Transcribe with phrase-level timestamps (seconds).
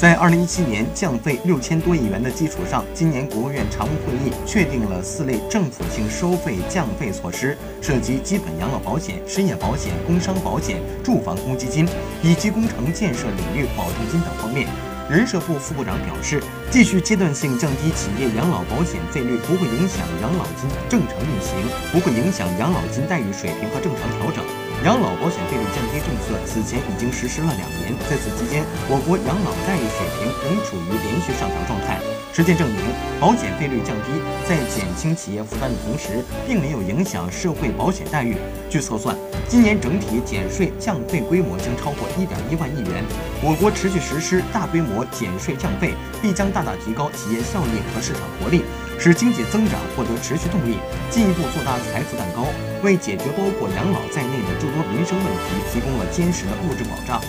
[0.00, 11.86] 在二零一七年降费六千多亿元的基础上，今年国务院常务会议确定了四类政府性收费降费措施，涉及基本养老保险、失业保险、工伤保险、住房公积金
[12.22, 14.66] 以及工程建设领域保证金等方面。
[15.10, 16.40] 人社部副部长表示，
[16.70, 21.58] 继续阶段性降低企业养老保险费率，不会影响养老金正常运行，
[21.90, 24.38] 不会影响养老金待遇水平和正常调整。
[24.86, 31.98] 养老保险费率降低政策此前已经实施了两年，在此期间，我国养老待遇水平仍处于连续上涨状态。
[32.30, 32.78] 实践证明，
[33.20, 38.34] 保险费率降低，在减轻企业负担的同时，并没有影响社会保险待遇。
[38.70, 39.14] 据测算，
[39.46, 43.04] 今年整体减税降费规模将超过一点一万亿元。
[43.42, 48.62] 我国持续实施大规模减税降费，必将大大提高企业效益和市场活力。
[48.98, 50.78] 使经济增长获得持续动力，
[51.10, 52.46] 进一步做大财富蛋糕，
[52.82, 57.20] 为解决包括养老在内的诸多民生问题提供了坚实的物质保障。